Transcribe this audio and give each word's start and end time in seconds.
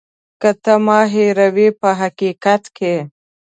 که 0.41 0.49
ته 0.63 0.73
ما 0.85 0.99
هېروې 1.13 1.67
په 1.81 1.89
حقیقت 2.01 2.63
کې. 2.77 2.95